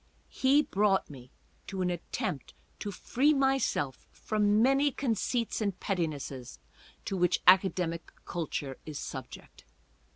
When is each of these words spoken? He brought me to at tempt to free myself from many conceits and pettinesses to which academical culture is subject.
He 0.31 0.63
brought 0.63 1.11
me 1.11 1.29
to 1.67 1.83
at 1.83 2.11
tempt 2.11 2.55
to 2.79 2.89
free 2.91 3.35
myself 3.35 4.07
from 4.11 4.59
many 4.59 4.89
conceits 4.89 5.61
and 5.61 5.79
pettinesses 5.79 6.57
to 7.05 7.15
which 7.15 7.43
academical 7.45 8.17
culture 8.25 8.79
is 8.83 8.97
subject. 8.97 9.63